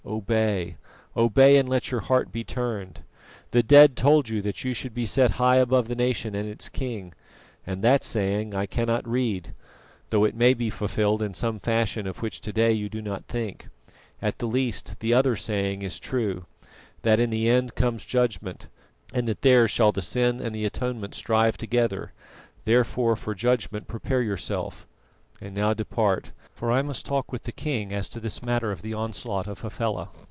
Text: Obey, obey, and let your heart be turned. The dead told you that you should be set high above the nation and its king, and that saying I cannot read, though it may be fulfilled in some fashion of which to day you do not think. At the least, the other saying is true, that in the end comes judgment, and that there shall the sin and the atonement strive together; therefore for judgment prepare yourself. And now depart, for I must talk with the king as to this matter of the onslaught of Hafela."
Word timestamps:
Obey, 0.03 0.75
obey, 1.15 1.57
and 1.57 1.69
let 1.69 1.89
your 1.91 2.01
heart 2.01 2.31
be 2.31 2.43
turned. 2.43 3.01
The 3.51 3.63
dead 3.63 3.95
told 3.95 4.27
you 4.29 4.41
that 4.41 4.63
you 4.63 4.73
should 4.73 4.93
be 4.93 5.05
set 5.05 5.31
high 5.31 5.57
above 5.57 5.87
the 5.87 5.95
nation 5.95 6.35
and 6.35 6.49
its 6.49 6.69
king, 6.69 7.13
and 7.65 7.83
that 7.83 8.03
saying 8.03 8.53
I 8.53 8.65
cannot 8.65 9.07
read, 9.07 9.53
though 10.09 10.23
it 10.25 10.35
may 10.35 10.53
be 10.53 10.69
fulfilled 10.69 11.21
in 11.21 11.33
some 11.33 11.59
fashion 11.59 12.07
of 12.07 12.21
which 12.21 12.41
to 12.41 12.51
day 12.51 12.71
you 12.73 12.89
do 12.89 13.01
not 13.01 13.25
think. 13.25 13.67
At 14.21 14.39
the 14.39 14.47
least, 14.47 14.99
the 14.99 15.13
other 15.13 15.35
saying 15.35 15.81
is 15.81 15.97
true, 15.99 16.45
that 17.03 17.19
in 17.19 17.29
the 17.29 17.47
end 17.47 17.75
comes 17.75 18.03
judgment, 18.03 18.67
and 19.13 19.27
that 19.27 19.43
there 19.43 19.67
shall 19.67 19.91
the 19.91 20.01
sin 20.01 20.41
and 20.41 20.53
the 20.53 20.65
atonement 20.65 21.13
strive 21.15 21.57
together; 21.57 22.11
therefore 22.65 23.15
for 23.15 23.33
judgment 23.33 23.87
prepare 23.87 24.21
yourself. 24.23 24.85
And 25.43 25.55
now 25.55 25.73
depart, 25.73 26.33
for 26.53 26.71
I 26.71 26.83
must 26.83 27.03
talk 27.03 27.31
with 27.31 27.41
the 27.43 27.51
king 27.51 27.91
as 27.91 28.07
to 28.09 28.19
this 28.19 28.43
matter 28.43 28.71
of 28.71 28.83
the 28.83 28.93
onslaught 28.93 29.47
of 29.47 29.61
Hafela." 29.61 30.09